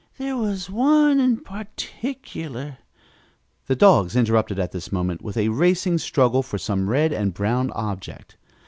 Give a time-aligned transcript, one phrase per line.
[0.17, 2.79] "There was one in particular"
[3.67, 7.69] The dogs interrupted at this moment with a racing struggle for some red and brown
[7.75, 8.35] object.